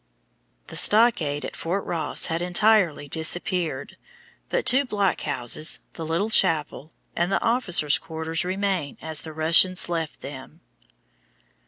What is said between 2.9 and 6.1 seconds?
disappeared, but two blockhouses, the